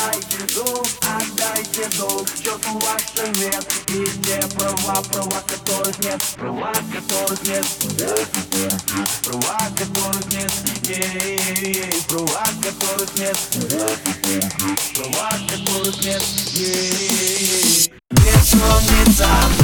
Отдайте 0.00 0.54
дух, 0.54 0.86
отдайте 1.02 1.98
дух, 1.98 2.26
счет 2.34 2.60
у 2.72 2.78
вас 2.78 3.02
нет 3.36 3.66
И 3.88 4.06
те 4.24 4.40
права, 4.56 5.02
права 5.02 5.42
которых 5.46 5.98
нет, 5.98 6.22
права 6.38 6.72
которых 6.90 7.44
нет 7.44 7.66
Права 9.24 9.58
которых 9.76 10.32
нет, 10.32 10.52
ей, 10.88 11.92
права 12.08 12.46
которых 12.62 13.14
нет 13.16 13.36
Права 14.94 15.30
которых 15.50 16.02
нет, 16.02 16.22
ей 16.54 17.92
Бессонница 18.10 19.59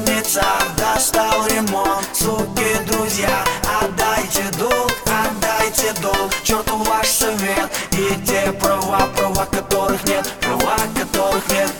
задница 0.00 0.42
достал 0.76 1.46
ремонт. 1.46 2.06
Суки, 2.12 2.76
друзья, 2.86 3.44
отдайте 3.80 4.44
долг, 4.58 4.92
отдайте 5.06 5.92
долг. 6.00 6.32
Черту 6.42 6.76
ваш 6.78 7.06
совет. 7.08 7.70
И 7.92 8.14
те 8.26 8.52
права, 8.52 9.08
права 9.16 9.46
которых 9.46 10.02
нет. 10.04 10.28
Права 10.40 10.76
которых 10.94 11.48
нет. 11.50 11.70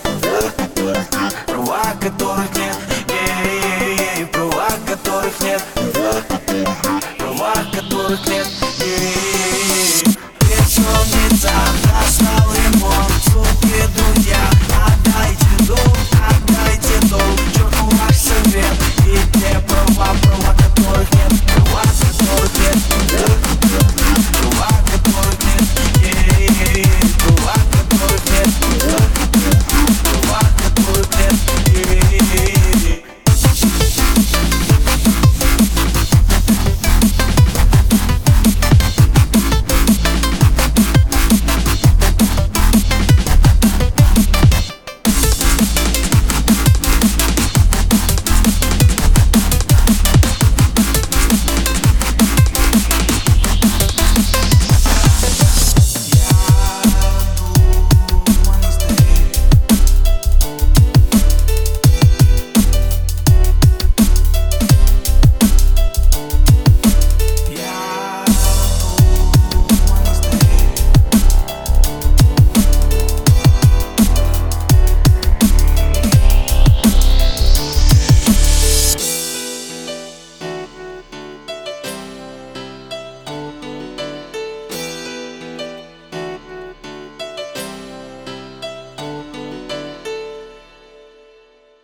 Права 1.46 1.94
которых 2.00 2.48
нет. 2.56 2.76
Права 4.32 4.70
которых 4.86 5.40
нет. 5.40 5.62
Права 7.18 7.54
которых 7.72 8.26
нет. 8.26 8.59